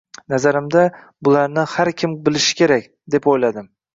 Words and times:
Nazarimda, 0.33 0.85
bularni 1.27 1.67
har 1.75 1.91
kim 2.03 2.17
bilishi 2.29 2.57
kerak, 2.63 2.91
deb 3.17 3.31
o`yladim 3.35 3.71